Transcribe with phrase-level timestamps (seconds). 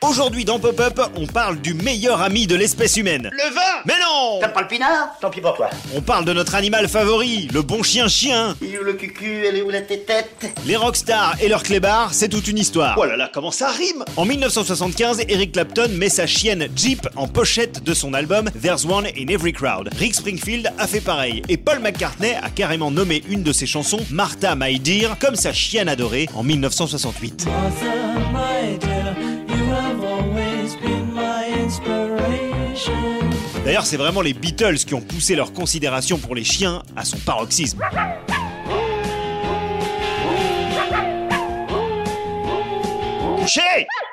[0.00, 3.30] Aujourd'hui dans Pop-Up, on parle du meilleur ami de l'espèce humaine.
[3.32, 5.70] Le vin Mais non T'as pas le pinard Tant pis pour toi.
[5.92, 8.54] On parle de notre animal favori, le bon chien-chien.
[8.62, 12.14] Il est où le cucu Elle est où la tétette Les rockstars et leurs clébards,
[12.14, 12.94] c'est toute une histoire.
[12.96, 17.26] Oh là là, comment ça rime En 1975, Eric Clapton met sa chienne Jeep en
[17.26, 19.90] pochette de son album There's One in Every Crowd.
[19.98, 21.42] Rick Springfield a fait pareil.
[21.48, 25.52] Et Paul McCartney a carrément nommé une de ses chansons Martha My Dear comme sa
[25.52, 27.46] chienne adorée en 1968.
[27.46, 27.86] Martha,
[28.32, 28.87] my dear,
[33.64, 37.18] D'ailleurs, c'est vraiment les Beatles qui ont poussé leur considération pour les chiens à son
[37.18, 37.80] paroxysme.
[43.38, 43.60] Couché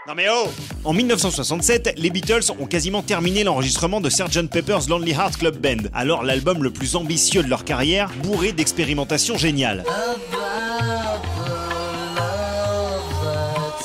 [0.08, 0.48] Non mais oh
[0.84, 5.90] En 1967, les Beatles ont quasiment terminé l'enregistrement de Sgt Pepper's Lonely Hearts Club Band,
[5.94, 9.84] alors l'album le plus ambitieux de leur carrière, bourré d'expérimentations géniales.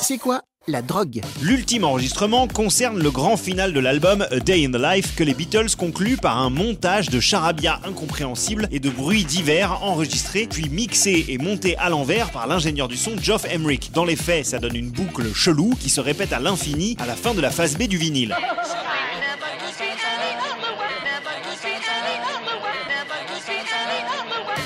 [0.01, 4.71] C'est quoi la drogue L'ultime enregistrement concerne le grand final de l'album A Day in
[4.71, 9.25] the Life que les Beatles concluent par un montage de charabia incompréhensibles et de bruits
[9.25, 13.91] divers enregistrés puis mixés et montés à l'envers par l'ingénieur du son Geoff Emerick.
[13.93, 17.15] Dans les faits, ça donne une boucle chelou qui se répète à l'infini à la
[17.15, 18.35] fin de la phase B du vinyle.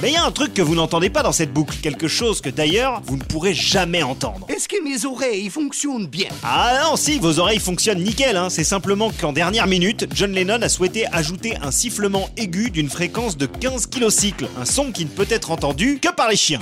[0.01, 2.41] Mais il y a un truc que vous n'entendez pas dans cette boucle, quelque chose
[2.41, 4.45] que d'ailleurs vous ne pourrez jamais entendre.
[4.49, 6.27] Est-ce que mes oreilles fonctionnent bien?
[6.43, 8.49] Ah non, si, vos oreilles fonctionnent nickel, hein.
[8.49, 13.37] c'est simplement qu'en dernière minute, John Lennon a souhaité ajouter un sifflement aigu d'une fréquence
[13.37, 16.59] de 15 kilocycles, un son qui ne peut être entendu que par les chiens.